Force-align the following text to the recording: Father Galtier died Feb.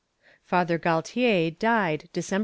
Father 0.43 0.79
Galtier 0.79 1.51
died 1.59 2.09
Feb. 2.11 2.39